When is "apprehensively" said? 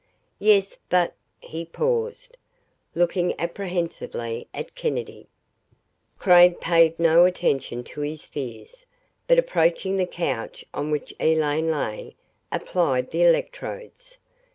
3.39-4.47